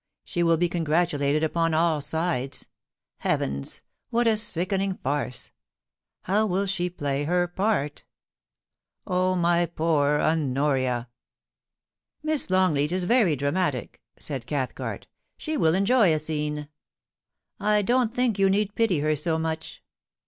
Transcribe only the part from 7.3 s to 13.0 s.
part? Oh, my poor Honoria !'* Miss Longleat